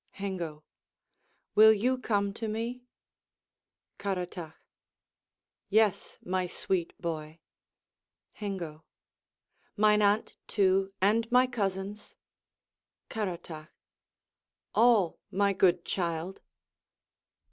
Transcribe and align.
Hengo 0.17 0.63
Will 1.53 1.71
you 1.73 1.99
come 1.99 2.33
to 2.33 2.47
me? 2.47 2.81
Caratach 3.99 4.55
Yes, 5.69 6.17
my 6.25 6.47
sweet 6.47 6.99
boy. 6.99 7.37
Hengo 8.31 8.83
Mine 9.77 10.01
aunt 10.01 10.37
too, 10.47 10.91
and 11.01 11.31
my 11.31 11.45
cousins? 11.45 12.15
Caratach 13.11 13.69
All, 14.73 15.19
my 15.29 15.53
good 15.53 15.85
child. 15.85 16.41